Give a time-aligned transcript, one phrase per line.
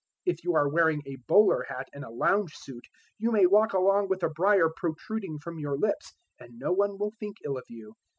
[0.25, 2.87] If you are wearing a bowler hat and a lounge suit
[3.19, 7.11] you may walk along with a briar protruding from your lips, and no one will
[7.19, 7.93] think ill of you.